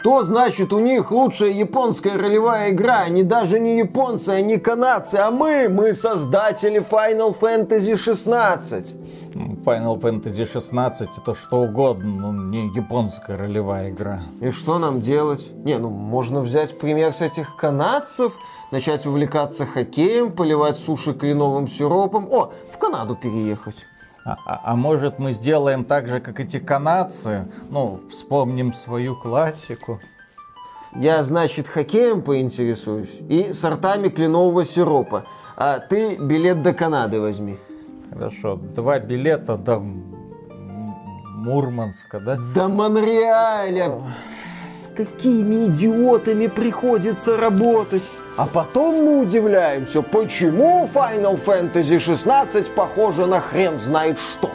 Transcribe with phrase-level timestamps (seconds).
[0.00, 3.00] Что значит у них лучшая японская ролевая игра?
[3.00, 8.94] Они даже не японцы, они канадцы, а мы, мы создатели Final Fantasy 16.
[9.34, 14.22] Final Fantasy 16 это что угодно, но не японская ролевая игра.
[14.40, 15.50] И что нам делать?
[15.64, 18.34] Не, ну можно взять пример с этих канадцев,
[18.70, 22.28] начать увлекаться хоккеем, поливать суши кленовым сиропом.
[22.30, 23.84] О, в Канаду переехать.
[24.28, 27.46] А, а, а может мы сделаем так же, как эти канадцы?
[27.70, 30.00] Ну, вспомним свою классику.
[30.94, 35.24] Я, значит, хоккеем поинтересуюсь и сортами кленового сиропа.
[35.56, 37.56] А ты билет до Канады возьми.
[38.12, 42.36] Хорошо, два билета до Мурманска, да?
[42.54, 43.94] До Монреаля.
[44.70, 48.04] С какими идиотами приходится работать?
[48.38, 54.52] А потом мы удивляемся, почему Final Fantasy 16 похоже на хрен знает что.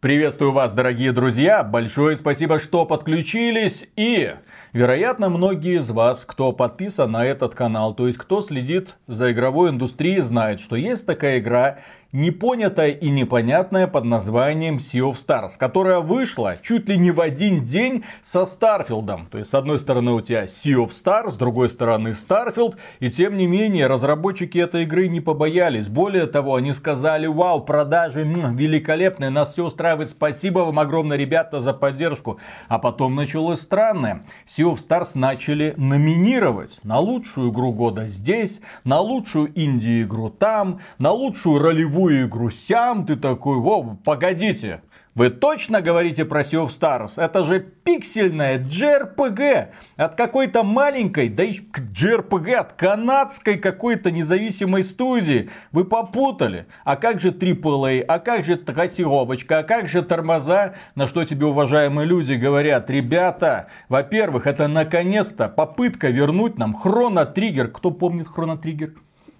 [0.00, 1.62] Приветствую вас, дорогие друзья!
[1.62, 4.34] Большое спасибо, что подключились и
[4.72, 9.68] Вероятно, многие из вас, кто подписан на этот канал, то есть кто следит за игровой
[9.68, 11.78] индустрией, знают, что есть такая игра
[12.12, 17.62] непонятая и непонятная под названием Sea of Stars, которая вышла чуть ли не в один
[17.62, 19.26] день со Старфилдом.
[19.26, 23.10] То есть, с одной стороны у тебя Sea of Stars, с другой стороны Starfield, и
[23.10, 25.88] тем не менее разработчики этой игры не побоялись.
[25.88, 31.60] Более того, они сказали, вау, продажи м, великолепные, нас все устраивает, спасибо вам огромное, ребята,
[31.60, 32.38] за поддержку.
[32.68, 34.26] А потом началось странное.
[34.46, 41.10] Sea of Stars начали номинировать на лучшую игру года здесь, на лучшую инди-игру там, на
[41.10, 44.82] лучшую ролевую новую игру сям, ты такой, во, погодите,
[45.14, 47.22] вы точно говорите про Sea of Stars?
[47.22, 55.48] Это же пиксельная JRPG от какой-то маленькой, да и JRPG от канадской какой-то независимой студии.
[55.70, 56.66] Вы попутали.
[56.84, 58.00] А как же AAA?
[58.08, 59.58] А как же котировочка?
[59.58, 60.74] А как же тормоза?
[60.96, 67.68] На что тебе уважаемые люди говорят, ребята, во-первых, это наконец-то попытка вернуть нам Хроно Триггер.
[67.68, 68.94] Кто помнит Хроно Триггер?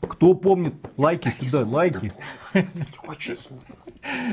[0.08, 2.12] Кто помнит, лайки Кстати, сюда, лайки.
[3.06, 3.36] Очень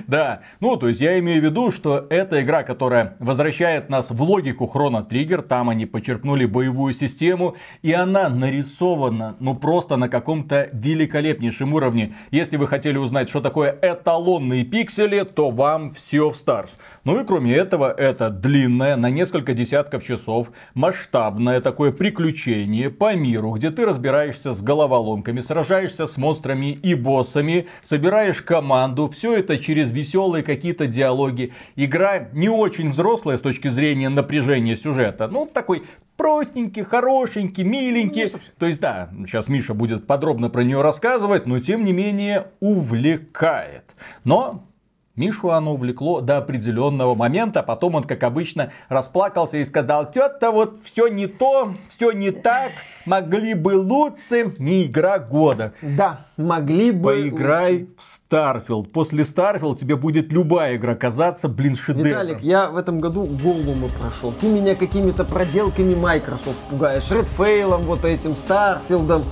[0.07, 4.21] Да, ну то есть я имею в виду, что это игра, которая возвращает нас в
[4.21, 10.69] логику Хроно Триггер, там они почерпнули боевую систему, и она нарисована, ну просто на каком-то
[10.73, 12.15] великолепнейшем уровне.
[12.31, 16.69] Если вы хотели узнать, что такое эталонные пиксели, то вам все в Stars.
[17.09, 23.53] Ну и кроме этого, это длинное, на несколько десятков часов, масштабное такое приключение по миру,
[23.53, 29.89] где ты разбираешься с головоломками, сражаешься с монстрами и боссами, собираешь команду, все это через
[29.89, 31.51] веселые какие-то диалоги.
[31.75, 35.27] Игра не очень взрослая с точки зрения напряжения сюжета.
[35.27, 38.25] Ну, такой простенький, хорошенький, миленький.
[38.31, 42.51] Ну, То есть, да, сейчас Миша будет подробно про нее рассказывать, но тем не менее
[42.59, 43.95] увлекает.
[44.23, 44.68] Но
[45.19, 50.79] Мишу оно увлекло до определенного момента, потом он, как обычно, расплакался и сказал, что-то вот
[50.85, 52.71] все не то, все не так,
[53.05, 55.73] могли бы лучше, не игра года.
[55.81, 57.87] Да, могли бы Поиграй лучше.
[57.97, 58.93] в Starfield.
[58.93, 62.07] После Starfield тебе будет любая игра казаться, блин, шедевром.
[62.11, 64.31] Виталик, я в этом году Голлума прошел.
[64.39, 67.11] Ты меня какими-то проделками Microsoft пугаешь.
[67.11, 69.23] Redfall, вот этим, Starfield ом.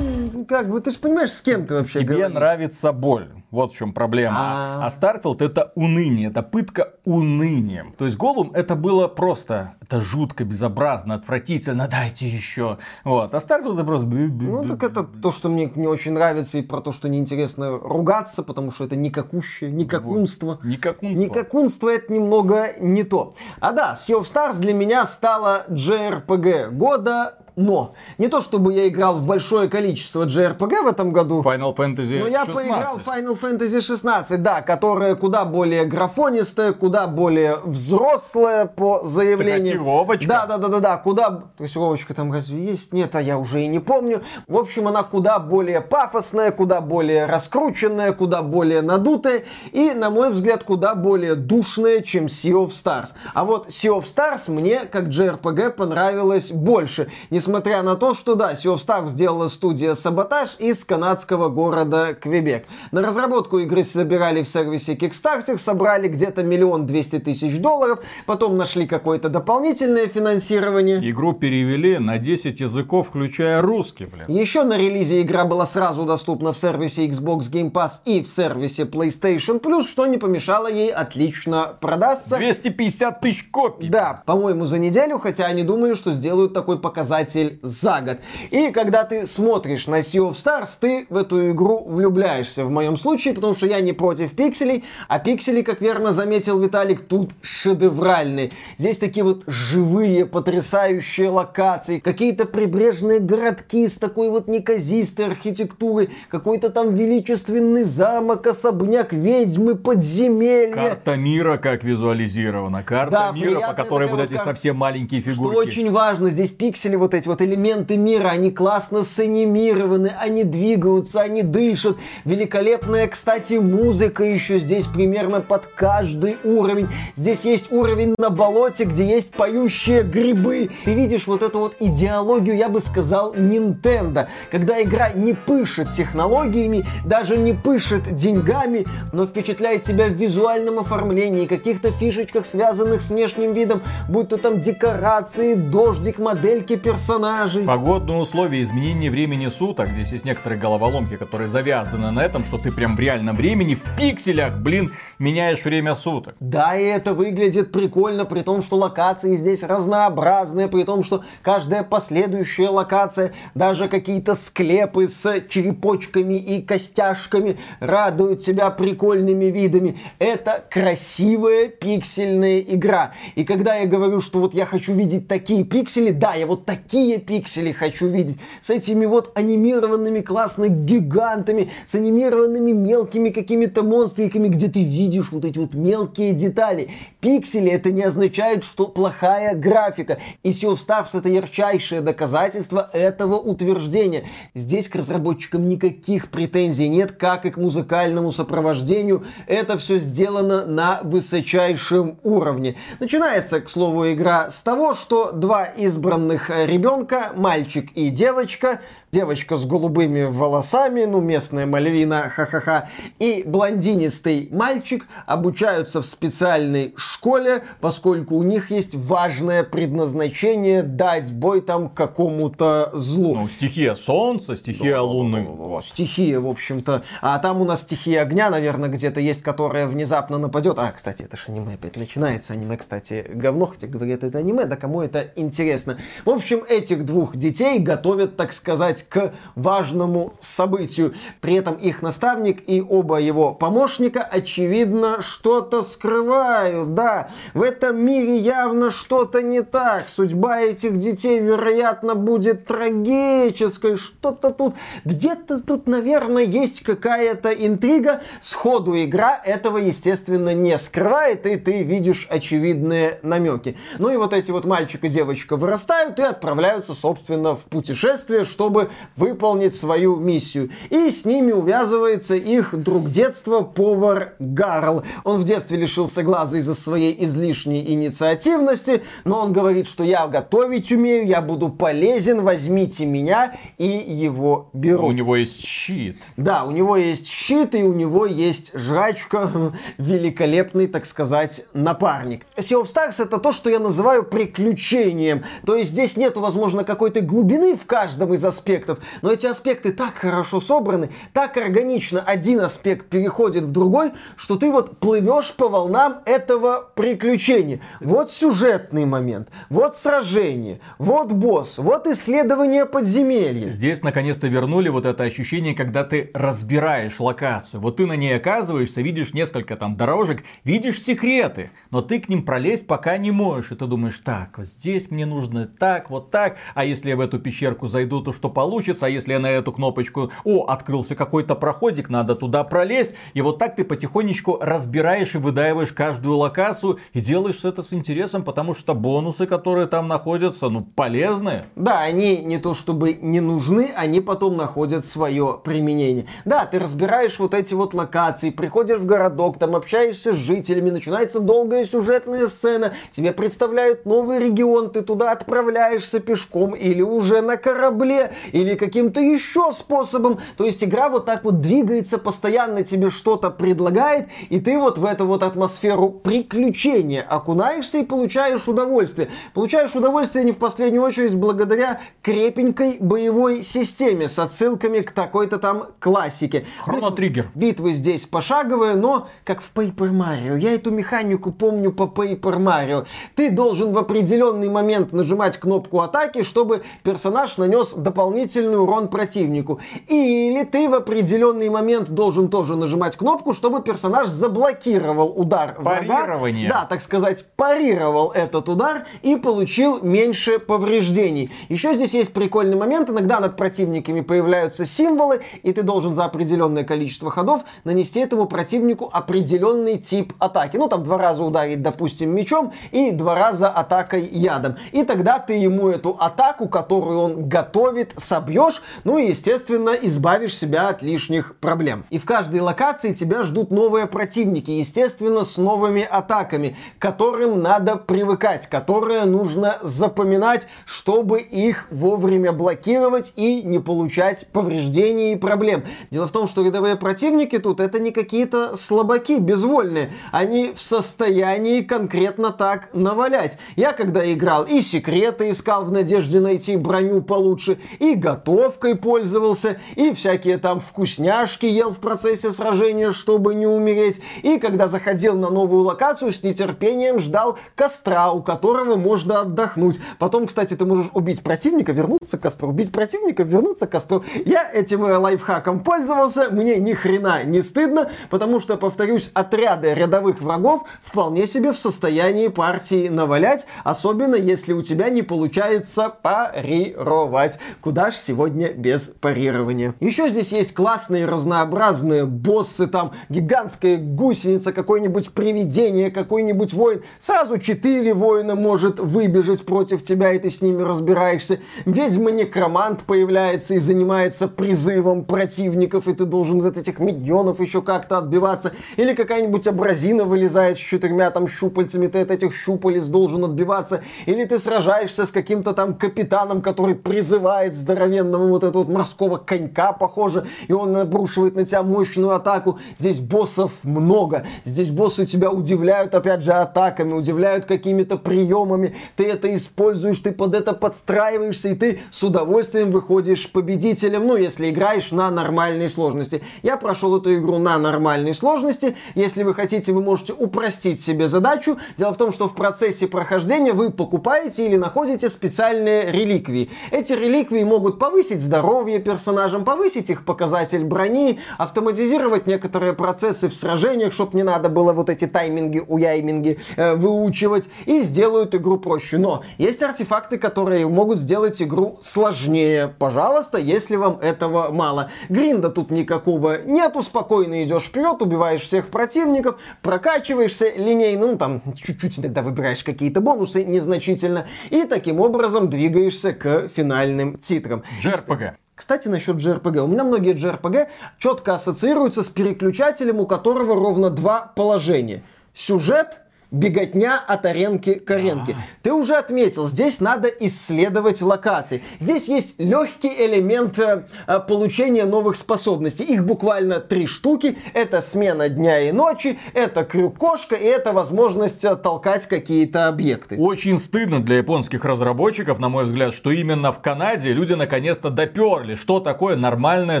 [0.48, 2.34] Как бы, ты же понимаешь, с кем ты вообще Тебе говоришь?
[2.34, 3.28] нравится боль.
[3.54, 4.36] Вот в чем проблема.
[4.36, 7.94] А, а Starfield это уныние, это пытка унынием.
[7.96, 12.78] То есть Голлум это было просто, это жутко, безобразно, отвратительно, дайте еще.
[13.04, 13.32] Вот.
[13.32, 14.06] А Starfield это просто...
[14.06, 18.42] Ну так это то, что мне не очень нравится, и про то, что неинтересно ругаться,
[18.42, 20.46] потому что это никакущее, никакунство.
[20.46, 20.64] Вот.
[20.64, 21.22] Никакунство.
[21.22, 23.34] Никакунство это немного не то.
[23.60, 28.88] А да, Sea of Stars для меня стала JRPG года, но не то чтобы я
[28.88, 31.42] играл в большое количество JRPG в этом году.
[31.42, 32.54] Final Fantasy Но я 16.
[32.54, 39.74] поиграл в Final Fantasy 16, да, которая куда более графонистая, куда более взрослая по заявлению.
[39.74, 40.28] Тратировочка.
[40.28, 40.96] Да, да, да, да, да.
[40.96, 41.42] Куда...
[41.56, 42.92] Тратировочка там разве есть?
[42.92, 44.22] Нет, а я уже и не помню.
[44.48, 50.30] В общем, она куда более пафосная, куда более раскрученная, куда более надутая и, на мой
[50.30, 53.10] взгляд, куда более душная, чем Sea of Stars.
[53.32, 57.08] А вот Sea of Stars мне, как JRPG, понравилось больше.
[57.30, 62.14] Не несмотря на то, что да, Sea of Stars сделала студия Саботаж из канадского города
[62.14, 62.64] Квебек.
[62.90, 68.86] На разработку игры собирали в сервисе Kickstarter, собрали где-то миллион двести тысяч долларов, потом нашли
[68.86, 70.98] какое-то дополнительное финансирование.
[71.10, 74.24] Игру перевели на 10 языков, включая русский, блин.
[74.28, 78.84] Еще на релизе игра была сразу доступна в сервисе Xbox Game Pass и в сервисе
[78.84, 82.36] PlayStation Plus, что не помешало ей отлично продаться.
[82.36, 83.88] 250 тысяч копий.
[83.88, 88.18] Да, по-моему, за неделю, хотя они думали, что сделают такой показатель за год.
[88.50, 92.64] И когда ты смотришь на Sea of Stars, ты в эту игру влюбляешься.
[92.64, 96.58] В моем случае случае, потому что я не против пикселей, а пиксели, как верно заметил
[96.60, 98.50] Виталик, тут шедевральные.
[98.78, 106.68] Здесь такие вот живые, потрясающие локации, какие-то прибрежные городки с такой вот неказистой архитектурой, какой-то
[106.70, 110.74] там величественный замок, особняк ведьмы, подземелье.
[110.74, 112.82] Карта мира как визуализирована.
[112.82, 115.56] Карта Да, мира, по которой вот эти кар- совсем маленькие Что фигурки.
[115.56, 121.42] очень важно, здесь пиксели, вот эти вот элементы мира, они классно санимированы, они двигаются, они
[121.42, 121.96] дышат.
[122.24, 126.88] Великолепная, кстати, музыка еще здесь примерно под каждый уровень.
[127.14, 130.70] Здесь есть уровень на болоте, где есть поющие грибы.
[130.84, 134.26] Ты видишь вот эту вот идеологию, я бы сказал, Nintendo.
[134.50, 141.46] Когда игра не пышет технологиями, даже не пышет деньгами, но впечатляет тебя в визуальном оформлении,
[141.46, 147.64] каких-то фишечках, связанных с внешним видом, будь то там декорации, дождик, модельки персонажей.
[147.64, 149.88] Погодные условия, изменение времени суток.
[149.88, 153.82] Здесь есть некоторые головоломки, которые завязаны на этом, что ты прям в реальном времени, в
[153.96, 156.34] пикселях, блин, меняешь время суток.
[156.40, 161.82] Да, и это выглядит прикольно, при том, что локации здесь разнообразные, при том, что каждая
[161.82, 169.98] последующая локация, даже какие-то склепы с черепочками и костяшками радуют тебя прикольными видами.
[170.18, 173.12] Это красивая пиксельная игра.
[173.34, 177.18] И когда я говорю, что вот я хочу видеть такие пиксели, да, я вот такие
[177.18, 178.38] пиксели хочу видеть.
[178.60, 185.44] С этими вот анимированными классными гигантами, с анимированными мелкими какими-то монстриками, где ты видишь вот
[185.44, 186.90] эти вот мелкие детали.
[187.20, 190.18] Пиксели это не означает, что плохая графика.
[190.42, 194.24] И Sea of Stars это ярчайшее доказательство этого утверждения.
[194.54, 199.24] Здесь к разработчикам никаких претензий нет, как и к музыкальному сопровождению.
[199.46, 202.76] Это все сделано на высочайшем уровне.
[203.00, 208.80] Начинается, к слову, игра с того, что два избранных э, ребенка, мальчик и девочка,
[209.14, 212.88] девочка с голубыми волосами, ну, местная Мальвина, ха-ха-ха,
[213.20, 221.60] и блондинистый мальчик обучаются в специальной школе, поскольку у них есть важное предназначение дать бой
[221.60, 223.36] там какому-то злу.
[223.36, 225.46] Ну, стихия солнца, стихия луны.
[225.48, 227.04] О, Стихия, в общем-то.
[227.22, 230.76] А там у нас стихия огня, наверное, где-то есть, которая внезапно нападет.
[230.80, 232.52] А, кстати, это же аниме опять начинается.
[232.52, 235.98] Аниме, кстати, говно, хотя говорят, это аниме, да кому это интересно.
[236.24, 241.14] В общем, этих двух детей готовят, так сказать, к важному событию.
[241.40, 246.94] При этом их наставник и оба его помощника, очевидно, что-то скрывают.
[246.94, 250.08] Да, в этом мире явно что-то не так.
[250.08, 253.96] Судьба этих детей, вероятно, будет трагической.
[253.96, 254.74] Что-то тут,
[255.04, 258.22] где-то тут, наверное, есть какая-то интрига.
[258.40, 263.76] Сходу игра этого, естественно, не скрывает, и ты видишь очевидные намеки.
[263.98, 268.90] Ну и вот эти вот мальчик и девочка вырастают и отправляются, собственно, в путешествие, чтобы
[269.16, 270.70] выполнить свою миссию.
[270.90, 275.04] И с ними увязывается их друг детства, повар Гарл.
[275.24, 280.92] Он в детстве лишился глаза из-за своей излишней инициативности, но он говорит, что я готовить
[280.92, 285.06] умею, я буду полезен, возьмите меня, и его берут.
[285.06, 286.18] У него есть щит.
[286.36, 289.50] Да, у него есть щит и у него есть жрачка,
[289.98, 292.46] великолепный, так сказать, напарник.
[292.56, 295.44] Sea of Stars это то, что я называю приключением.
[295.66, 298.83] То есть здесь нету, возможно, какой-то глубины в каждом из аспектов,
[299.22, 304.70] но эти аспекты так хорошо собраны, так органично один аспект переходит в другой, что ты
[304.70, 307.80] вот плывешь по волнам этого приключения.
[308.00, 313.70] Вот сюжетный момент, вот сражение, вот босс, вот исследование подземелья.
[313.70, 317.80] Здесь наконец-то вернули вот это ощущение, когда ты разбираешь локацию.
[317.80, 322.44] Вот ты на ней оказываешься, видишь несколько там дорожек, видишь секреты, но ты к ним
[322.44, 323.72] пролезть пока не можешь.
[323.72, 327.20] И ты думаешь, так, вот здесь мне нужно так, вот так, а если я в
[327.20, 328.63] эту пещерку зайду, то что получится,
[329.02, 333.14] а если я на эту кнопочку, о, открылся какой-то проходик, надо туда пролезть.
[333.34, 338.42] И вот так ты потихонечку разбираешь и выдаиваешь каждую локацию и делаешь это с интересом,
[338.44, 341.66] потому что бонусы, которые там находятся, ну, полезные.
[341.76, 346.26] Да, они не то чтобы не нужны, они потом находят свое применение.
[346.44, 351.40] Да, ты разбираешь вот эти вот локации, приходишь в городок, там общаешься с жителями, начинается
[351.40, 358.32] долгая сюжетная сцена, тебе представляют новый регион, ты туда отправляешься пешком или уже на корабле,
[358.54, 360.38] или каким-то еще способом.
[360.56, 365.04] То есть игра вот так вот двигается, постоянно тебе что-то предлагает, и ты вот в
[365.04, 369.28] эту вот атмосферу приключения окунаешься и получаешь удовольствие.
[369.54, 375.88] Получаешь удовольствие не в последнюю очередь благодаря крепенькой боевой системе с отсылками к такой-то там
[375.98, 376.64] классике.
[376.84, 377.50] Хроно-триггер.
[377.56, 380.56] Битвы здесь пошаговые, но как в Paper Mario.
[380.56, 383.04] Я эту механику помню по Paper Mario.
[383.34, 389.80] Ты должен в определенный момент нажимать кнопку атаки, чтобы персонаж нанес дополнительный дополнительный урон противнику.
[390.08, 396.68] Или ты в определенный момент должен тоже нажимать кнопку, чтобы персонаж заблокировал удар Парирование.
[396.68, 396.82] врага.
[396.82, 401.50] Да, так сказать, парировал этот удар и получил меньше повреждений.
[401.68, 403.10] Еще здесь есть прикольный момент.
[403.10, 409.08] Иногда над противниками появляются символы, и ты должен за определенное количество ходов нанести этому противнику
[409.12, 410.76] определенный тип атаки.
[410.76, 414.76] Ну, там два раза ударить, допустим, мечом и два раза атакой ядом.
[414.92, 420.88] И тогда ты ему эту атаку, которую он готовит, собьешь, ну и, естественно, избавишь себя
[420.88, 422.04] от лишних проблем.
[422.10, 427.94] И в каждой локации тебя ждут новые противники, естественно, с новыми атаками, к которым надо
[427.94, 435.84] привыкать, которые нужно запоминать, чтобы их вовремя блокировать и не получать повреждений и проблем.
[436.10, 440.10] Дело в том, что рядовые противники тут это не какие-то слабаки безвольные.
[440.32, 443.58] Они в состоянии конкретно так навалять.
[443.76, 450.14] Я когда играл и секреты искал в надежде найти броню получше, и готовкой пользовался, и
[450.14, 454.20] всякие там вкусняшки ел в процессе сражения, чтобы не умереть.
[454.42, 460.00] И когда заходил на новую локацию, с нетерпением ждал костра, у которого можно отдохнуть.
[460.18, 464.24] Потом, кстати, ты можешь убить противника, вернуться к костру, убить противника, вернуться к костру.
[464.46, 470.84] Я этим лайфхаком пользовался, мне ни хрена не стыдно, потому что, повторюсь, отряды рядовых врагов
[471.02, 477.58] вполне себе в состоянии партии навалять, особенно если у тебя не получается парировать.
[477.82, 479.94] Куда ж сегодня без парирования?
[480.00, 487.02] Еще здесь есть классные разнообразные боссы, там гигантская гусеница, какое-нибудь привидение, какой-нибудь воин.
[487.18, 491.60] Сразу четыре воина может выбежать против тебя, и ты с ними разбираешься.
[491.84, 498.72] Ведьма-некромант появляется и занимается призывом противников, и ты должен от этих миньонов еще как-то отбиваться.
[498.96, 504.02] Или какая-нибудь абразина вылезает с четырьмя там щупальцами, ты от этих щупалец должен отбиваться.
[504.26, 509.92] Или ты сражаешься с каким-то там капитаном, который призывает здоровенного вот этого вот морского конька,
[509.92, 512.78] похоже, и он обрушивает на тебя мощную атаку.
[512.98, 514.46] Здесь боссов много.
[514.64, 518.94] Здесь боссы тебя удивляют, опять же, атаками, удивляют какими-то приемами.
[519.16, 524.70] Ты это используешь, ты под это подстраиваешься, и ты с удовольствием выходишь победителем, ну, если
[524.70, 526.42] играешь на нормальной сложности.
[526.62, 528.96] Я прошел эту игру на нормальной сложности.
[529.14, 531.78] Если вы хотите, вы можете упростить себе задачу.
[531.96, 536.70] Дело в том, что в процессе прохождения вы покупаете или находите специальные реликвии.
[536.90, 544.12] Эти реликвии могут повысить здоровье персонажам, повысить их показатель брони, автоматизировать некоторые процессы в сражениях,
[544.12, 549.18] чтобы не надо было вот эти тайминги, уяйминги э, выучивать, и сделают игру проще.
[549.18, 552.94] Но есть артефакты, которые могут сделать игру сложнее.
[552.98, 555.10] Пожалуйста, если вам этого мало.
[555.28, 562.18] Гринда тут никакого нету, спокойно идешь вперед, убиваешь всех противников, прокачиваешься линейно, ну там чуть-чуть
[562.18, 567.73] иногда выбираешь какие-то бонусы незначительно, и таким образом двигаешься к финальным титрам.
[568.02, 568.54] JRPG.
[568.74, 569.78] Кстати, насчет JRPG.
[569.80, 570.88] У меня многие JRPG
[571.18, 575.22] четко ассоциируются с переключателем, у которого ровно два положения.
[575.54, 576.20] Сюжет
[576.54, 578.56] беготня от аренки к аренке.
[578.82, 581.82] Ты уже отметил, здесь надо исследовать локации.
[581.98, 586.04] Здесь есть легкий элемент э, э, получения новых способностей.
[586.04, 587.58] Их буквально три штуки.
[587.72, 593.36] Это смена дня и ночи, это крюк-кошка и это возможность э, толкать какие-то объекты.
[593.36, 598.76] Очень стыдно для японских разработчиков, на мой взгляд, что именно в Канаде люди наконец-то доперли,
[598.76, 600.00] что такое нормальное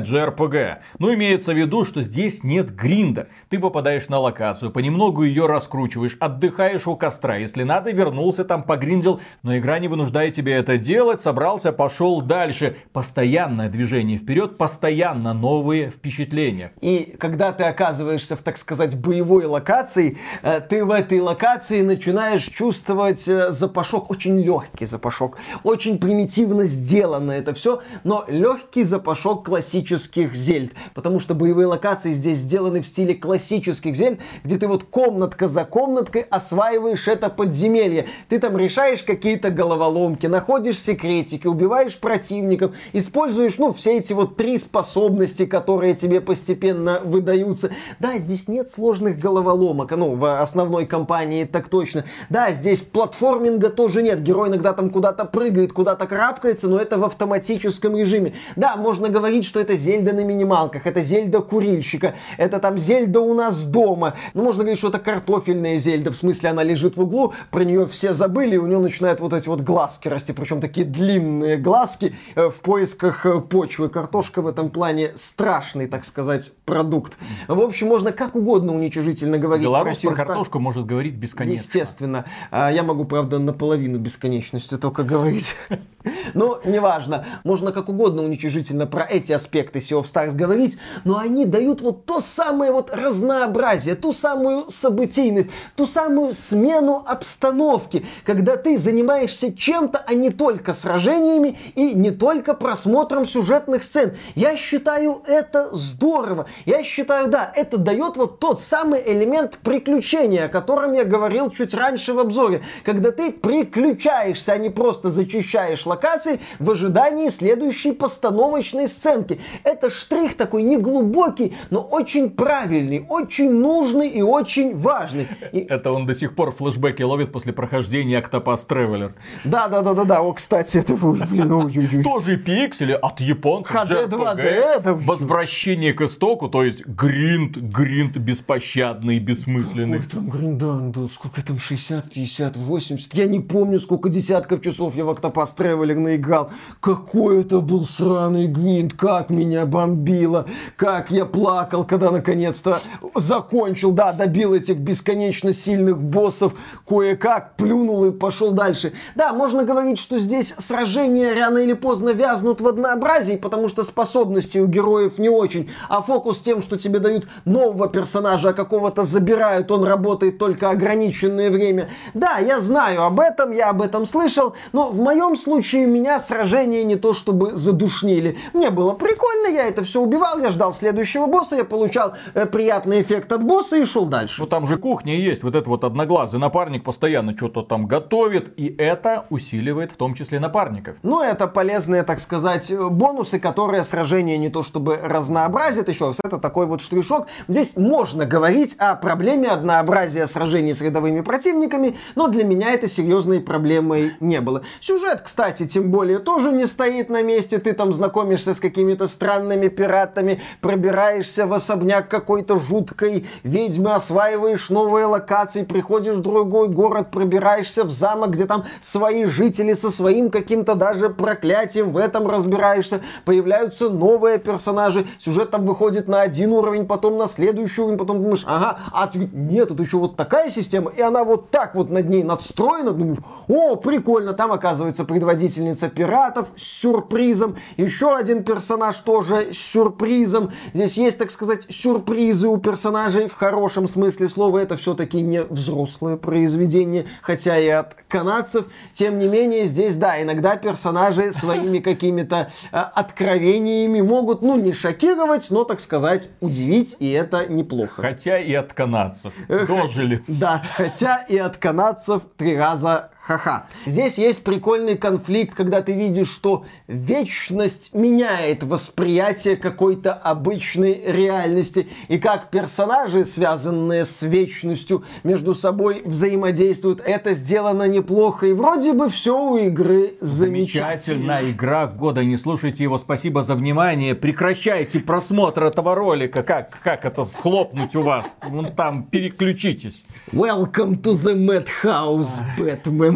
[0.00, 0.76] JRPG.
[1.00, 3.28] Ну, имеется в виду, что здесь нет гринда.
[3.48, 6.43] Ты попадаешь на локацию, понемногу ее раскручиваешь, отдыхаешь
[6.86, 7.36] у костра.
[7.36, 9.20] Если надо, вернулся там, погриндил.
[9.42, 11.20] Но игра не вынуждает тебя это делать.
[11.20, 12.76] Собрался, пошел дальше.
[12.92, 16.72] Постоянное движение вперед, постоянно новые впечатления.
[16.80, 22.44] И когда ты оказываешься в, так сказать, боевой локации, э, ты в этой локации начинаешь
[22.44, 30.34] чувствовать э, запашок, очень легкий запашок, очень примитивно сделано это все, но легкий запашок классических
[30.34, 35.48] зельд, потому что боевые локации здесь сделаны в стиле классических зельд, где ты вот комнатка
[35.48, 38.06] за комнаткой осваиваешь это подземелье.
[38.28, 44.58] Ты там решаешь какие-то головоломки, находишь секретики, убиваешь противников, используешь, ну, все эти вот три
[44.58, 47.70] способности, которые тебе постепенно выдаются.
[47.98, 52.04] Да, здесь нет сложных головоломок, ну, в основной кампании так точно.
[52.28, 54.22] Да, здесь платформинга тоже нет.
[54.22, 58.34] Герой иногда там куда-то прыгает, куда-то крапкается, но это в автоматическом режиме.
[58.56, 63.34] Да, можно говорить, что это Зельда на минималках, это Зельда курильщика, это там Зельда у
[63.34, 64.14] нас дома.
[64.34, 66.12] Ну, можно говорить, что это картофельная Зельда.
[66.14, 69.32] В смысле она лежит в углу, про нее все забыли, и у нее начинают вот
[69.32, 73.88] эти вот глазки расти, причем такие длинные глазки э, в поисках э, почвы.
[73.88, 77.16] Картошка в этом плане страшный, так сказать, продукт.
[77.48, 81.62] В общем, можно как угодно уничижительно говорить Россию про так- картошку может говорить бесконечно.
[81.62, 82.24] Естественно.
[82.50, 85.56] А Я могу, правда, наполовину бесконечности только говорить.
[86.34, 87.24] Но неважно.
[87.44, 92.04] Можно как угодно уничижительно про эти аспекты Sea of Stars говорить, но они дают вот
[92.04, 100.04] то самое вот разнообразие, ту самую событийность, ту самую смену обстановки, когда ты занимаешься чем-то,
[100.06, 104.14] а не только сражениями и не только просмотром сюжетных сцен.
[104.34, 106.46] Я считаю это здорово.
[106.66, 111.74] Я считаю, да, это дает вот тот самый элемент приключения, о котором я говорил чуть
[111.74, 118.88] раньше в обзоре, когда ты приключаешься, а не просто зачищаешь локации в ожидании следующей постановочной
[118.88, 119.40] сценки.
[119.62, 125.28] Это штрих такой неглубокий, но очень правильный, очень нужный и очень важный.
[125.52, 129.12] И Это он до сих пор флешбеки ловит после прохождения Octopath Traveler.
[129.44, 130.20] да, да, да, да, да.
[130.22, 132.02] О, кстати, это блин, ой, ой, ой.
[132.02, 133.74] Тоже пиксели от японцев.
[133.74, 134.08] HD, JRPG.
[134.10, 139.98] 2D, это- Возвращение к истоку, то есть гринд, гринд беспощадный, бессмысленный.
[139.98, 144.94] Ой, там Гриндан был, сколько там, 60, 50, 80, я не помню, сколько десятков часов
[144.96, 146.50] я в Octopath Traveler наиграл.
[146.80, 150.46] Какой это был сраный гринд, как меня бомбило,
[150.76, 152.80] как я плакал, когда наконец-то
[153.14, 156.54] закончил, да, добил этих бесконечно сильных боссов,
[156.86, 158.92] кое-как плюнул и пошел дальше.
[159.14, 164.58] Да, можно говорить, что здесь сражения рано или поздно вязнут в однообразии, потому что способности
[164.58, 169.70] у героев не очень, а фокус тем, что тебе дают нового персонажа, а какого-то забирают,
[169.70, 171.90] он работает только ограниченное время.
[172.14, 176.84] Да, я знаю об этом, я об этом слышал, но в моем случае меня сражения
[176.84, 178.36] не то чтобы задушнили.
[178.52, 183.02] Мне было прикольно, я это все убивал, я ждал следующего босса, я получал э, приятный
[183.02, 184.42] эффект от босса и шел дальше.
[184.42, 188.72] Ну там же кухня есть, вот этот вот одноглазый напарник постоянно что-то там готовит, и
[188.78, 190.96] это усиливает в том числе напарников.
[191.02, 196.38] Ну, это полезные, так сказать, э, бонусы, которые сражение не то чтобы разнообразит, еще это
[196.38, 197.26] такой вот штришок.
[197.48, 203.40] Здесь можно говорить о проблеме однообразия сражений с рядовыми противниками, но для меня это серьезной
[203.40, 204.62] проблемой не было.
[204.80, 209.68] Сюжет, кстати, тем более тоже не стоит на месте, ты там знакомишься с какими-то странными
[209.68, 217.84] пиратами, пробираешься в особняк какой-то жуткой ведьмы, осваиваешь новые локации, приходишь в другой город, пробираешься
[217.84, 223.88] в замок, где там свои жители со своим каким-то даже проклятием, в этом разбираешься, появляются
[223.88, 228.78] новые персонажи, сюжет там выходит на один уровень, потом на следующий уровень, потом думаешь, ага,
[228.92, 232.22] а ты, нет, тут еще вот такая система, и она вот так вот над ней
[232.22, 239.58] надстроена, думаешь, о, прикольно, там оказывается предводительница пиратов с сюрпризом, еще один персонаж тоже с
[239.58, 245.44] сюрпризом, здесь есть, так сказать, сюрпризы у персонажей в хорошем смысле слова, это все-таки не
[245.54, 252.50] взрослое произведение, хотя и от канадцев, тем не менее, здесь, да, иногда персонажи своими какими-то
[252.70, 258.02] э, откровениями могут, ну, не шокировать, но, так сказать, удивить, и это неплохо.
[258.02, 259.32] Хотя и от канадцев.
[259.48, 260.22] Дожили.
[260.28, 263.66] Да, хотя и от канадцев три раза ха-ха.
[263.86, 272.18] Здесь есть прикольный конфликт, когда ты видишь, что вечность меняет восприятие какой-то обычной реальности, и
[272.18, 277.00] как персонажи, связанные с вечностью, между собой взаимодействуют.
[277.00, 280.88] Это сделано неплохо, и вроде бы все у игры замечательно.
[280.90, 282.22] Замечательная игра года.
[282.22, 282.98] Не слушайте его.
[282.98, 284.14] Спасибо за внимание.
[284.14, 286.42] Прекращайте просмотр этого ролика.
[286.42, 288.26] Как, как это схлопнуть у вас?
[288.42, 290.04] Вон там переключитесь.
[290.32, 293.13] Welcome to the Madhouse, Бэтмен.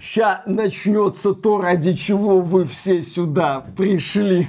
[0.00, 4.48] Ща начнется то, ради чего вы все сюда пришли.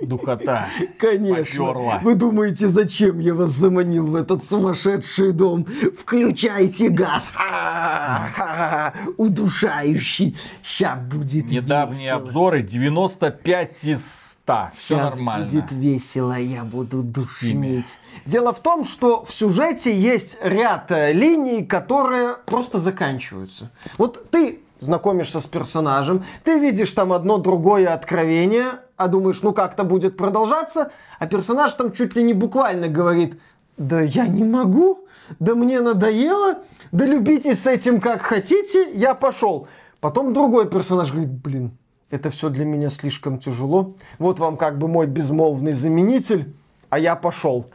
[0.00, 0.68] Духота.
[0.98, 1.66] Конечно.
[1.66, 2.00] Попёрла.
[2.02, 5.66] Вы думаете, зачем я вас заманил в этот сумасшедший дом?
[5.98, 7.30] Включайте газ.
[7.34, 8.92] Ха-ха-ха.
[9.16, 10.36] Удушающий.
[10.62, 12.20] Ща будет Недавние весело.
[12.20, 14.70] обзоры 95 из 100.
[14.76, 15.46] Все Щас нормально.
[15.46, 17.98] будет весело, я буду душнить.
[18.26, 23.70] Дело в том, что в сюжете есть ряд э, линий, которые просто заканчиваются.
[23.96, 28.66] Вот ты знакомишься с персонажем, ты видишь там одно другое откровение,
[28.98, 33.40] а думаешь, ну как-то будет продолжаться, а персонаж там чуть ли не буквально говорит,
[33.78, 35.06] да я не могу,
[35.40, 36.58] да мне надоело,
[36.92, 39.68] да любите с этим как хотите, я пошел.
[40.00, 41.78] Потом другой персонаж говорит, блин,
[42.14, 43.94] это все для меня слишком тяжело.
[44.20, 46.54] Вот вам как бы мой безмолвный заменитель,
[46.88, 47.66] а я пошел.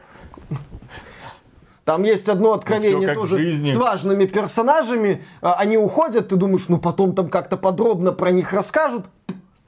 [1.84, 5.24] Там есть одно откровение как в тоже с важными персонажами.
[5.42, 9.06] А, Они уходят, ты думаешь, ну потом там как-то подробно про них расскажут.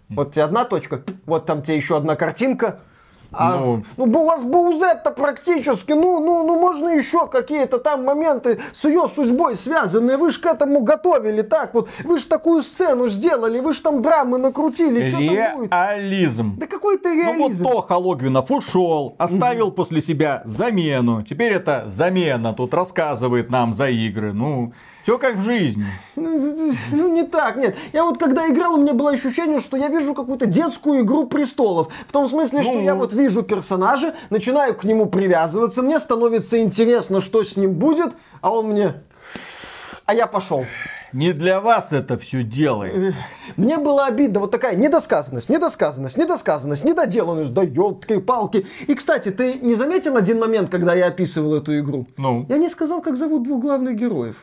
[0.09, 2.81] Вот тебе одна точка, вот там тебе еще одна картинка.
[3.33, 3.83] А, Ну.
[3.97, 9.07] ну, у вас Баузет-то практически, ну, ну, ну, можно еще какие-то там моменты с ее
[9.09, 10.17] судьбой связанные.
[10.17, 11.89] Вы же к этому готовили так вот.
[12.05, 15.11] Вы же такую сцену сделали, вы же там драмы накрутили.
[15.11, 16.57] Реализм.
[16.59, 17.65] Да какой ты Ну вот реализм.
[17.67, 21.23] Тоха Логвинов ушел, оставил после себя замену.
[21.23, 24.33] Теперь эта замена тут рассказывает нам за игры.
[24.33, 25.87] Ну, все как в жизни.
[26.17, 27.77] Ну, ну, не так, нет.
[27.93, 31.93] Я вот когда играл, у меня было ощущение, что я вижу какую-то детскую игру престолов.
[32.07, 32.83] В том смысле, что Ну.
[32.83, 38.13] я вот вижу персонажа, начинаю к нему привязываться, мне становится интересно, что с ним будет,
[38.41, 38.95] а он мне...
[40.05, 40.67] А я пошел.
[41.13, 43.15] Не для вас это все делает.
[43.57, 48.67] Мне было обидно, вот такая недосказанность, недосказанность, недосказанность, недоделанность, да елки-палки.
[48.87, 52.07] И, кстати, ты не заметил один момент, когда я описывал эту игру?
[52.17, 52.47] Ну.
[52.49, 54.37] Я не сказал, как зовут двух главных героев.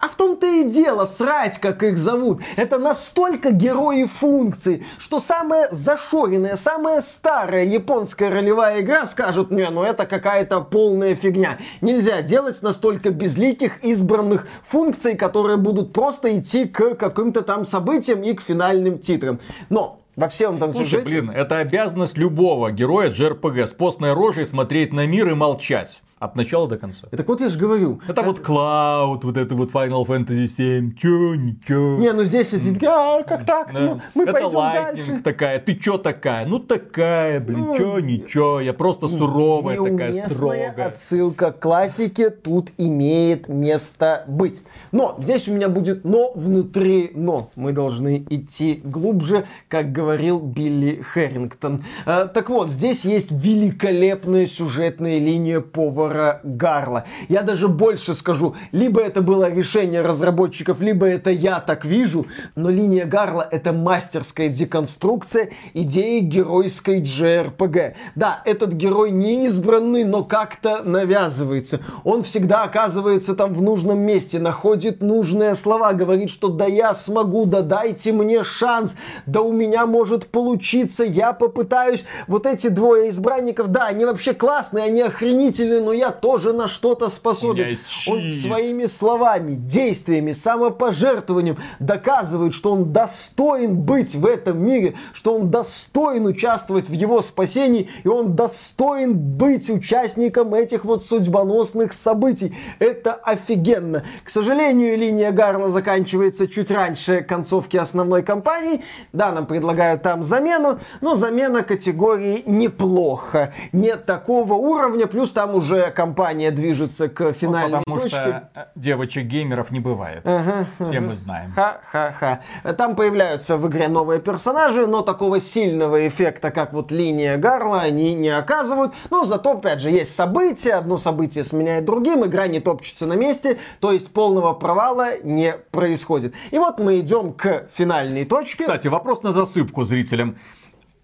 [0.00, 2.40] А в том-то и дело, срать, как их зовут.
[2.56, 9.82] Это настолько герои функций, что самая зашоренная, самая старая японская ролевая игра скажут, не, ну
[9.82, 11.58] это какая-то полная фигня.
[11.82, 18.32] Нельзя делать настолько безликих избранных функций, которые будут просто идти к каким-то там событиям и
[18.34, 19.40] к финальным титрам.
[19.70, 21.22] Но во всем там Слушай, сюжете...
[21.22, 26.00] блин, это обязанность любого героя JRPG с постной рожей смотреть на мир и молчать.
[26.24, 27.06] От начала до конца.
[27.10, 28.00] Так вот я же говорю.
[28.08, 30.96] Это вот Клауд, вот это вот Final Fantasy 7.
[30.96, 31.98] Чё, ничего.
[31.98, 33.74] Не, ну здесь эти а, как так?
[33.74, 33.80] Да.
[33.80, 35.20] Ну, мы это пойдем дальше.
[35.22, 35.60] такая.
[35.60, 36.46] Ты чё такая?
[36.46, 38.60] Ну такая, блин, Ну, чё, ничего.
[38.60, 40.86] Я просто суровая такая, строгая.
[40.86, 44.62] отсылка к классике тут имеет место быть.
[44.92, 47.50] Но здесь у меня будет но внутри но.
[47.54, 51.84] Мы должны идти глубже, как говорил Билли Хэрингтон.
[52.06, 57.04] Э, так вот, здесь есть великолепная сюжетная линия повара Гарла.
[57.28, 62.70] Я даже больше скажу, либо это было решение разработчиков, либо это я так вижу, но
[62.70, 67.94] линия Гарла это мастерская деконструкция идеи геройской JRPG.
[68.14, 71.80] Да, этот герой не избранный, но как-то навязывается.
[72.04, 77.46] Он всегда оказывается там в нужном месте, находит нужные слова, говорит, что да я смогу,
[77.46, 78.96] да дайте мне шанс,
[79.26, 82.04] да у меня может получиться, я попытаюсь.
[82.26, 87.08] Вот эти двое избранников, да, они вообще классные, они охренительные, но я тоже на что-то
[87.08, 87.76] способен.
[88.06, 95.50] Он своими словами, действиями, самопожертвованием доказывает, что он достоин быть в этом мире, что он
[95.50, 102.54] достоин участвовать в его спасении, и он достоин быть участником этих вот судьбоносных событий.
[102.78, 104.04] Это офигенно.
[104.24, 108.82] К сожалению, линия Гарла заканчивается чуть раньше концовки основной кампании.
[109.12, 113.52] Да, нам предлагают там замену, но замена категории неплохо.
[113.72, 118.08] Нет такого уровня, плюс там уже компания движется к Ну, финальной потому точке.
[118.20, 120.22] что э, девочек-геймеров не бывает.
[120.24, 121.52] Ага, Все мы знаем.
[121.52, 122.40] Ха-ха-ха.
[122.74, 128.14] Там появляются в игре новые персонажи, но такого сильного эффекта, как вот линия Гарла, они
[128.14, 128.92] не оказывают.
[129.10, 133.58] Но зато, опять же, есть события, одно событие сменяет другим, игра не топчется на месте,
[133.80, 136.34] то есть полного провала не происходит.
[136.50, 138.64] И вот мы идем к финальной точке.
[138.64, 140.38] Кстати, вопрос на засыпку зрителям.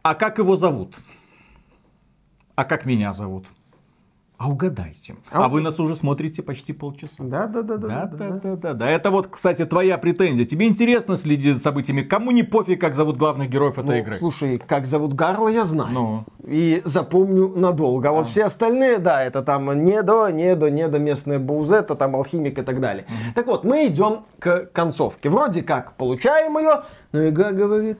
[0.02, 0.96] А как его зовут?
[2.54, 3.46] А как меня зовут?
[4.40, 5.16] А угадайте.
[5.30, 7.16] А А, вы нас уже смотрите почти полчаса.
[7.18, 7.88] Да, да, да, да.
[7.88, 8.90] Да, да, да, да, да.
[8.90, 10.46] Это вот, кстати, твоя претензия.
[10.46, 12.00] Тебе интересно следить за событиями.
[12.00, 14.16] Кому не пофиг, как зовут главных героев этой Ну, игры?
[14.16, 15.90] Слушай, как зовут Гарла, я знаю.
[15.92, 16.24] Ну.
[16.46, 18.08] И запомню надолго.
[18.08, 22.62] А вот все остальные, да, это там недо, недо, недо, местная Баузета, там алхимик и
[22.62, 23.04] так далее.
[23.34, 25.28] Так вот, мы идем к концовке.
[25.28, 27.98] Вроде как получаем ее, но игра говорит,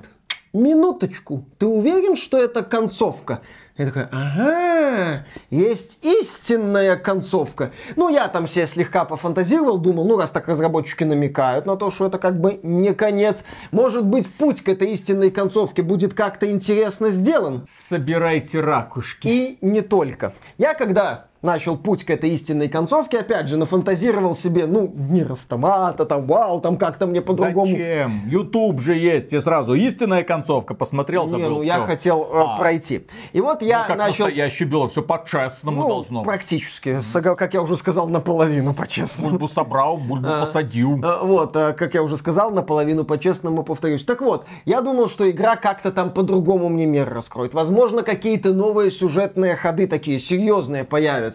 [0.55, 3.40] минуточку, ты уверен, что это концовка?
[3.80, 7.72] Я такой, ага, есть истинная концовка.
[7.96, 12.04] Ну, я там себе слегка пофантазировал, думал, ну, раз так разработчики намекают на то, что
[12.04, 17.08] это как бы не конец, может быть, путь к этой истинной концовке будет как-то интересно
[17.08, 17.66] сделан.
[17.88, 19.26] Собирайте ракушки.
[19.26, 20.34] И не только.
[20.58, 26.05] Я когда начал путь к этой истинной концовке, опять же, нафантазировал себе, ну, мир автомата,
[26.05, 27.66] там, вау, там как-то мне по-другому.
[27.72, 28.22] Зачем?
[28.26, 29.33] Ютуб же есть.
[29.33, 30.74] И сразу истинная концовка.
[30.74, 31.48] Посмотрел, Не, забыл.
[31.50, 32.57] ну, я хотел э, А.
[32.59, 33.07] пройти.
[33.33, 34.24] И вот я Ну, как начал...
[34.26, 36.22] настоящий было, все по-честному Ну, должно.
[36.22, 37.00] практически,
[37.37, 39.31] как я уже сказал, наполовину, по-честному.
[39.31, 41.03] Бульбу собрал, бульбу посадил.
[41.03, 44.05] Э, Вот, как я уже сказал, наполовину по-честному повторюсь.
[44.05, 47.55] Так вот, я думал, что игра как-то там по-другому мне мир раскроет.
[47.55, 51.29] Возможно, какие-то новые сюжетные ходы такие серьезные появятся.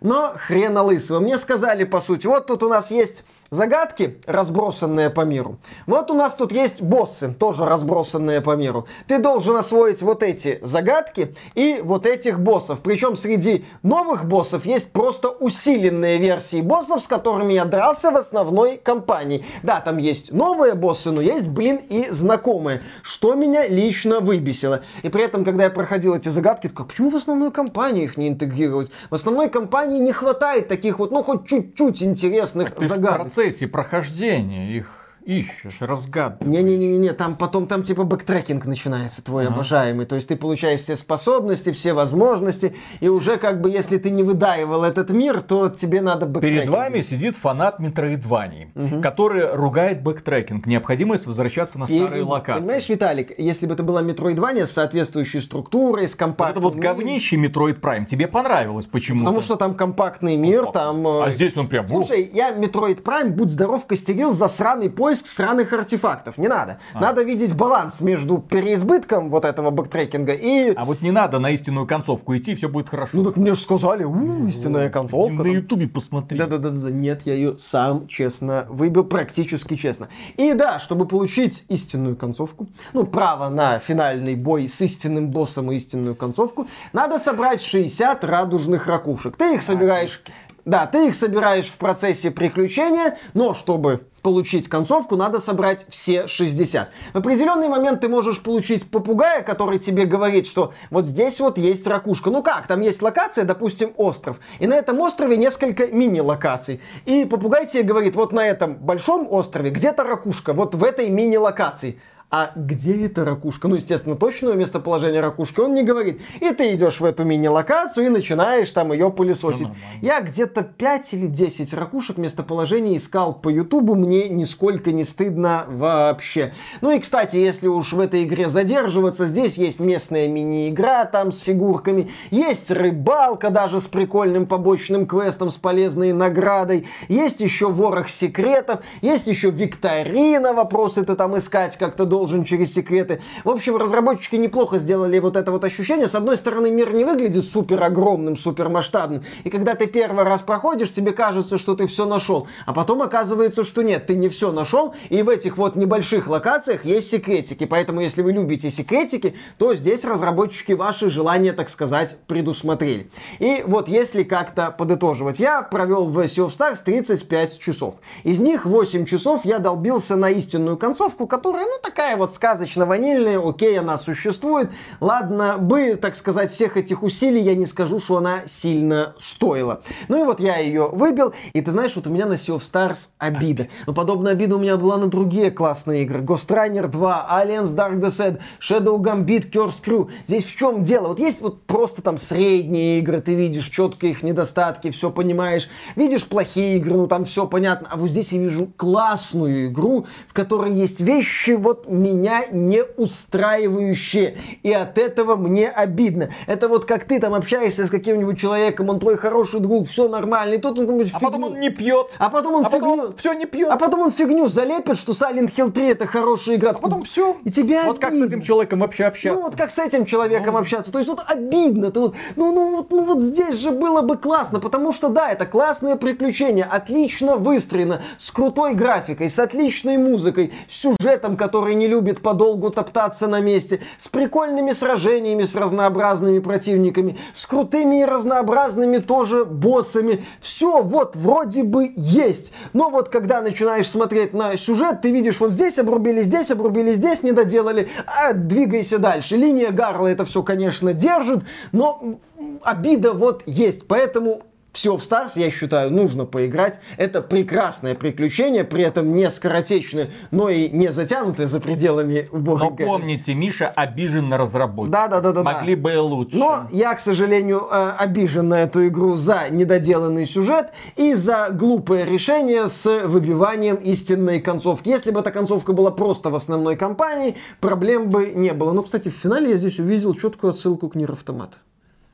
[0.00, 1.20] Но хрена лысого.
[1.20, 5.58] Мне сказали, по сути, вот тут у нас есть загадки, разбросанные по миру.
[5.86, 8.86] Вот у нас тут есть боссы, тоже разбросанные по миру.
[9.06, 12.80] Ты должен освоить вот эти загадки и вот этих боссов.
[12.80, 18.76] Причем среди новых боссов есть просто усиленные версии боссов, с которыми я дрался в основной
[18.76, 19.44] кампании.
[19.62, 24.82] Да, там есть новые боссы, но есть, блин, и знакомые, что меня лично выбесило.
[25.02, 28.28] И при этом, когда я проходил эти загадки, такой, почему в основной кампании их не
[28.28, 28.90] интегрировать?
[29.10, 33.22] В основной кампании не хватает таких вот, ну, хоть чуть-чуть интересных в загадок.
[33.22, 36.46] процессе прохождения их ищешь, разгадываешь.
[36.46, 40.06] Не-не-не, там потом там типа бэктрекинг начинается твой обожаемый.
[40.06, 44.22] То есть ты получаешь все способности, все возможности, и уже как бы если ты не
[44.22, 46.62] выдаивал этот мир, то тебе надо бэктрекинг.
[46.62, 48.68] Перед вами сидит фанат метроидваний,
[49.02, 52.60] который ругает бэктрекинг, необходимость возвращаться на И, старые локации.
[52.60, 56.64] Понимаешь, Виталик, если бы это была Metroidvania с соответствующей структурой, с Вот компактным...
[56.66, 59.24] это вот говнище Metroid Prime тебе понравилось почему-то.
[59.24, 61.06] Потому что там компактный мир, там...
[61.06, 61.88] э, А здесь он прям...
[61.88, 66.38] Слушай, я Metroid Prime, будь здоров, костерил за сраный поиск сраных артефактов.
[66.38, 66.78] Не надо.
[66.92, 67.00] А.
[67.00, 70.74] Надо видеть баланс между переизбытком вот этого бэктрекинга и...
[70.74, 73.10] А вот не надо на истинную концовку идти, все будет хорошо.
[73.16, 75.44] Ну так мне же сказали, у, истинная концовка.
[75.44, 76.38] на ютубе посмотри.
[76.38, 80.08] Да-да-да, нет, я ее сам честно выбил, практически честно.
[80.36, 85.76] И да, чтобы получить истинную концовку, ну, право на финальный бой с истинным боссом и
[85.76, 89.36] истинную концовку, надо собрать 60 радужных ракушек.
[89.36, 90.20] Ты их собираешь...
[90.64, 96.90] Да, ты их собираешь в процессе приключения, но чтобы получить концовку, надо собрать все 60.
[97.12, 101.86] В определенный момент ты можешь получить попугая, который тебе говорит, что вот здесь вот есть
[101.86, 102.30] ракушка.
[102.30, 104.40] Ну как, там есть локация, допустим, остров.
[104.58, 106.80] И на этом острове несколько мини-локаций.
[107.04, 112.00] И попугай тебе говорит, вот на этом большом острове где-то ракушка, вот в этой мини-локации.
[112.36, 113.68] А где эта ракушка?
[113.68, 116.20] Ну, естественно, точное местоположение ракушки он не говорит.
[116.40, 119.68] И ты идешь в эту мини-локацию и начинаешь там ее пылесосить.
[120.02, 123.94] Я где-то 5 или 10 ракушек местоположения искал по Ютубу.
[123.94, 126.52] Мне нисколько не стыдно вообще.
[126.80, 131.38] Ну и, кстати, если уж в этой игре задерживаться, здесь есть местная мини-игра там с
[131.38, 132.10] фигурками.
[132.32, 136.84] Есть рыбалка даже с прикольным побочным квестом, с полезной наградой.
[137.06, 138.80] Есть еще ворох секретов.
[139.02, 143.20] Есть еще викторина, вопросы ты там искать как-то должен через секреты.
[143.44, 146.08] В общем, разработчики неплохо сделали вот это вот ощущение.
[146.08, 149.24] С одной стороны, мир не выглядит супер огромным, супер масштабным.
[149.44, 152.48] И когда ты первый раз проходишь, тебе кажется, что ты все нашел.
[152.66, 154.94] А потом оказывается, что нет, ты не все нашел.
[155.10, 157.64] И в этих вот небольших локациях есть секретики.
[157.64, 163.10] Поэтому, если вы любите секретики, то здесь разработчики ваши желания, так сказать, предусмотрели.
[163.38, 167.96] И вот если как-то подытоживать, я провел в Sea of Stars 35 часов.
[168.22, 173.78] Из них 8 часов я долбился на истинную концовку, которая, ну, такая вот сказочно-ванильная, окей,
[173.78, 174.70] она существует.
[175.00, 179.82] Ладно, бы, так сказать, всех этих усилий я не скажу, что она сильно стоила.
[180.08, 182.60] Ну и вот я ее выбил, и ты знаешь, вот у меня на Sea of
[182.60, 183.68] Stars обида.
[183.86, 186.20] Но подобная обида у меня была на другие классные игры.
[186.20, 190.10] Ghost Runner 2, Alliance Dark Descent, Shadow Gambit, Curse Crew.
[190.26, 191.08] Здесь в чем дело?
[191.08, 195.68] Вот есть вот просто там средние игры, ты видишь четко их недостатки, все понимаешь.
[195.96, 197.88] Видишь плохие игры, ну там все понятно.
[197.90, 204.36] А вот здесь я вижу классную игру, в которой есть вещи вот меня не устраивающие.
[204.62, 206.30] И от этого мне обидно.
[206.46, 210.54] Это вот как ты там общаешься с каким-нибудь человеком, он твой хороший друг, все нормально,
[210.54, 212.06] и тут он какую-нибудь А потом фигню- он не пьет.
[212.18, 213.04] а потом он А потом фигню...
[213.08, 213.68] он все не пьет.
[213.70, 216.70] А потом он фигню залепит, что Silent Hill 3 это хорошая игра.
[216.70, 217.36] А потом все.
[217.44, 218.26] И тебя Вот как с обидно.
[218.26, 219.38] этим человеком вообще общаться?
[219.38, 220.92] Ну вот как с этим человеком общаться.
[220.92, 221.90] То есть вот обидно.
[221.90, 225.30] Ты вот, ну, ну, вот, ну вот здесь же было бы классно, потому что да,
[225.30, 231.83] это классное приключение, отлично выстроено, с крутой графикой, с отличной музыкой, с сюжетом, который не
[231.86, 238.98] любит подолгу топтаться на месте, с прикольными сражениями с разнообразными противниками, с крутыми и разнообразными
[238.98, 240.24] тоже боссами.
[240.40, 242.52] Все вот вроде бы есть.
[242.72, 247.22] Но вот когда начинаешь смотреть на сюжет, ты видишь, вот здесь обрубили, здесь обрубили, здесь
[247.22, 249.36] не доделали, а двигайся дальше.
[249.36, 252.18] Линия Гарла это все, конечно, держит, но
[252.62, 253.86] обида вот есть.
[253.86, 254.42] Поэтому
[254.74, 256.80] все в Stars, я считаю, нужно поиграть.
[256.96, 262.84] Это прекрасное приключение, при этом не скоротечное, но и не затянутое за пределами Но убогой
[262.84, 264.90] помните, Миша обижен на разработчиков.
[264.90, 265.42] Да, да, да, да.
[265.44, 265.82] Могли да.
[265.82, 266.36] бы и лучше.
[266.36, 272.04] Но я, к сожалению, э, обижен на эту игру за недоделанный сюжет и за глупое
[272.04, 274.88] решение с выбиванием истинной концовки.
[274.88, 278.72] Если бы эта концовка была просто в основной кампании, проблем бы не было.
[278.72, 281.54] Но, кстати, в финале я здесь увидел четкую отсылку к Нир Автомат.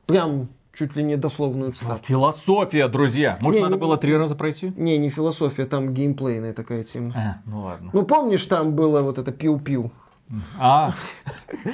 [0.05, 2.01] Прям чуть ли не дословную цитату.
[2.05, 3.37] Философия, друзья.
[3.41, 4.73] Может, Не, надо не- было три раза пройти?
[4.75, 7.13] Не, не философия, там геймплейная такая тема.
[7.15, 7.89] А, ну ладно.
[7.93, 9.91] Ну, помнишь, там было вот это пиу-пиу?
[10.57, 10.93] А,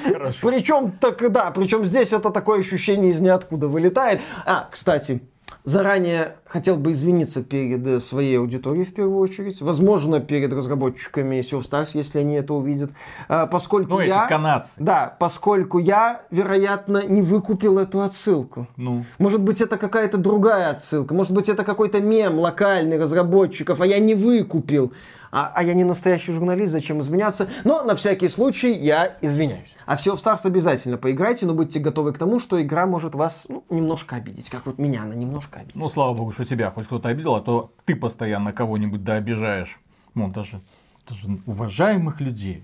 [0.04, 0.48] хорошо.
[0.50, 4.20] Причем, так да, причем здесь это такое ощущение из ниоткуда вылетает.
[4.46, 5.22] А, кстати,
[5.64, 9.62] Заранее хотел бы извиниться перед э, своей аудиторией в первую очередь.
[9.62, 12.92] Возможно, перед разработчиками Sea of Stars, если они это увидят.
[13.28, 14.28] А, Поскольку Ну, эти я...
[14.28, 14.72] канадцы.
[14.78, 18.68] Да, поскольку я, вероятно, не выкупил эту отсылку.
[18.78, 19.04] Ну.
[19.20, 21.14] Может быть, это какая-то другая отсылка.
[21.14, 24.94] Может быть, это какой-то мем локальный разработчиков, а я не выкупил.
[25.32, 27.50] А, а я не настоящий журналист, зачем извиняться?
[27.64, 29.76] Но на всякий случай я извиняюсь.
[29.86, 33.46] А все в Stars обязательно поиграйте, но будьте готовы к тому, что игра может вас
[33.50, 34.50] ну, немножко обидеть.
[34.50, 35.76] Как вот меня она немножко обидит.
[35.76, 39.80] Ну, слава богу, что тебя хоть кто-то обидел, а то ты постоянно кого-нибудь да обижаешь.
[40.14, 40.62] Ну, даже,
[41.08, 42.64] даже уважаемых людей.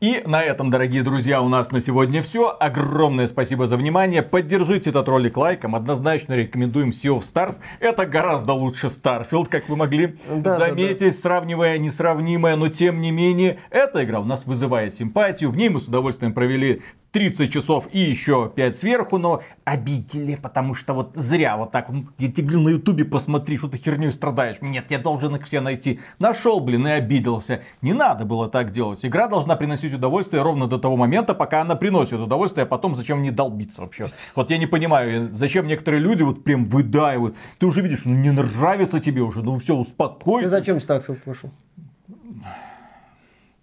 [0.00, 2.54] И на этом, дорогие друзья, у нас на сегодня все.
[2.58, 4.22] Огромное спасибо за внимание.
[4.22, 5.74] Поддержите этот ролик лайком.
[5.74, 7.60] Однозначно рекомендуем Sea of Stars.
[7.80, 12.56] Это гораздо лучше Starfield, как вы могли Да, да, заметить, сравнивая несравнимое.
[12.56, 15.50] Но тем не менее, эта игра у нас вызывает симпатию.
[15.50, 16.82] В ней мы с удовольствием провели
[17.14, 22.30] 30 часов и еще 5 сверху, но обидели, потому что вот зря вот так, я
[22.30, 24.56] тебе говорю, на ютубе посмотри, что ты херню страдаешь.
[24.60, 26.00] Нет, я должен их все найти.
[26.18, 27.62] Нашел, блин, и обиделся.
[27.82, 29.04] Не надо было так делать.
[29.06, 33.22] Игра должна приносить удовольствие ровно до того момента, пока она приносит удовольствие, а потом зачем
[33.22, 34.06] не долбиться вообще.
[34.34, 37.36] Вот я не понимаю, зачем некоторые люди вот прям выдаивают.
[37.60, 40.48] Ты уже видишь, ну не нравится тебе уже, ну все, Ты успокойся.
[40.48, 41.50] зачем Starfield прошел?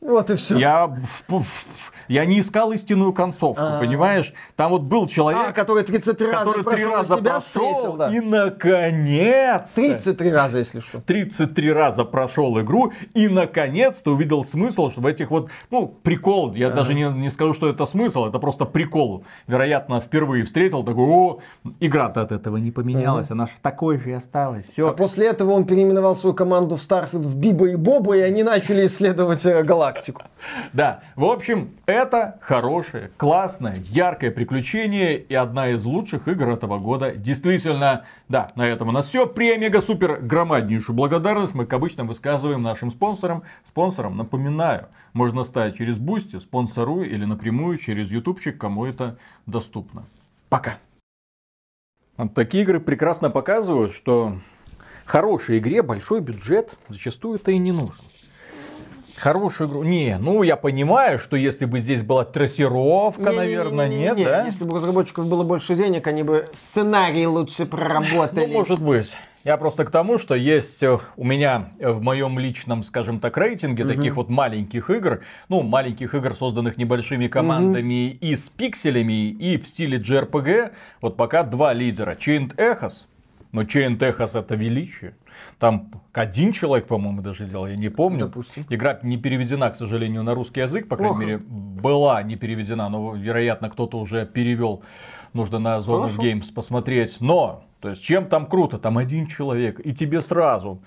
[0.02, 0.58] Вот и все.
[0.58, 3.80] Я, в- в- я не искал истинную концовку, А.
[3.80, 4.34] понимаешь?
[4.56, 8.12] Там вот был человек, А, который 33 раза который прошел, раза себя прошел, встретил, да.
[8.14, 11.00] и наконец 33 раза, если что.
[11.02, 16.70] 33 раза прошел игру и наконец-то увидел смысл что в этих вот, ну, прикол, я
[16.72, 19.24] даже не, не скажу, что это смысл, это просто прикол.
[19.48, 21.40] Вероятно, впервые встретил, такой, о,
[21.80, 24.94] игра-то от этого не поменялась, она же такой же и осталась, А все.
[24.94, 28.86] после этого он переименовал свою команду в Starfield в Биба и Боба, и они начали
[28.88, 30.24] исследовать э, галактику.
[30.74, 37.12] Да, в общем, это хорошее, классное, яркое приключение и одна из лучших игр этого года.
[37.12, 39.28] Действительно, да, на этом у нас все.
[39.28, 43.44] Премега-супер громаднейшую благодарность мы, как обычно, высказываем нашим спонсорам.
[43.66, 50.06] Спонсорам, напоминаю, можно стать через Boosty, Sponsr или напрямую через ютубчик, кому это доступно.
[50.50, 50.78] Пока.
[52.36, 54.38] Такие игры прекрасно показывают, что
[55.06, 58.11] хорошей игре большой бюджет зачастую это и не нужен.
[59.22, 59.84] Хорошую игру.
[59.84, 64.26] Не, ну я понимаю, что если бы здесь была трассировка, наверное, нет, Не-не-не-не-не.
[64.26, 64.46] да?
[64.46, 68.52] Если бы у разработчиков было больше денег, они бы сценарий лучше Ну, проработали.
[68.52, 69.14] может быть.
[69.44, 73.86] Я просто к тому, что есть э, у меня в моем личном, скажем так, рейтинге
[73.86, 79.68] таких вот маленьких игр, ну, маленьких игр, созданных небольшими командами и с пикселями, и в
[79.68, 82.16] стиле JRPG, вот пока два лидера.
[82.16, 83.06] Chained Echoes,
[83.52, 85.14] но Chained Echoes это величие.
[85.60, 88.26] Там один человек, по-моему, даже делал, я не помню.
[88.26, 88.66] Допустим.
[88.70, 91.26] Игра не переведена, к сожалению, на русский язык, по крайней Плохо.
[91.26, 94.84] мере, была не переведена, но, вероятно, кто-то уже перевел.
[95.34, 96.18] Нужно на Zone of.
[96.18, 97.18] Games посмотреть.
[97.22, 98.78] Но, то есть, чем там круто?
[98.78, 100.82] Там один человек, и тебе сразу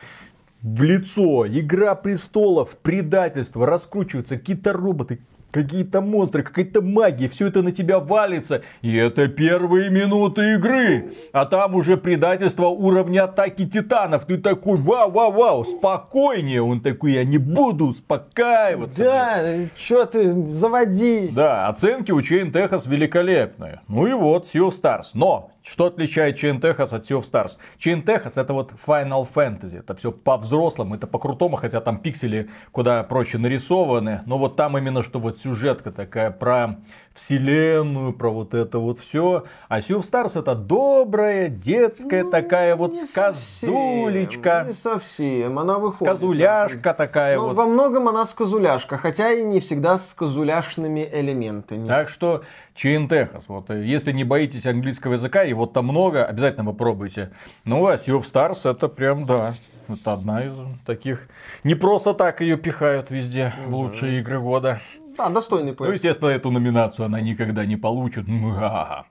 [0.65, 5.21] в лицо, Игра престолов, предательство, раскручиваются какие-то роботы,
[5.55, 8.63] какие-то монстры, какая-то магия, все это на тебя валится.
[8.83, 11.13] И это первые минуты игры.
[11.33, 14.25] А там уже предательство уровня атаки титанов.
[14.25, 16.61] Ты такой, вау-вау-вау, спокойнее.
[16.61, 19.05] Он такой, я не буду успокаиваться.
[19.05, 19.45] Да,
[19.77, 21.33] что ты, заводись.
[21.33, 23.81] Да, оценки у Chain Techos великолепные.
[23.87, 25.11] Ну и вот, Sea of Stars.
[25.15, 27.53] Но, что отличает Chain Techos от Sea of Stars?
[27.79, 29.79] Chain Techos это вот Final Fantasy.
[29.79, 34.21] Это все по-взрослому, это по-крутому, хотя там пиксели куда проще нарисованы.
[34.27, 36.81] Но вот там именно что вот сюжетка такая про
[37.15, 39.45] вселенную, про вот это вот все.
[39.69, 44.67] А Sea of Stars это добрая, детская такая вот сказулечка.
[44.67, 46.13] совсем, Не совсем, она выходит.
[46.13, 47.57] Сказуляшка такая Ну, вот.
[47.57, 51.87] Во многом она сказуляшка, хотя и не всегда с казуляшными элементами.
[51.87, 52.43] Так что
[52.75, 57.31] Techos, вот, э, если не боитесь английского языка, и вот там много, обязательно попробуйте.
[57.65, 59.55] Ну, а Sea of Stars это прям, да,
[59.89, 60.53] это одна из
[60.85, 61.29] таких.
[61.63, 64.81] Не просто так ее пихают везде в лучшие игры года.
[65.17, 65.95] Да, достойный Ну, проект.
[65.95, 68.27] естественно, эту номинацию она никогда не получит.
[68.27, 69.07] Ха-ха-ха.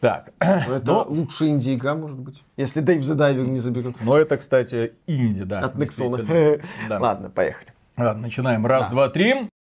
[0.00, 2.42] Так, Это но, лучшая инди-игра, может быть.
[2.56, 3.96] Если Дэйв the Diver не заберет.
[4.00, 5.60] но это, кстати, инди, да.
[5.60, 6.24] От Нексона.
[6.90, 7.72] Ладно, поехали.
[7.96, 8.66] Ладно, начинаем.
[8.66, 9.48] Раз, два, три.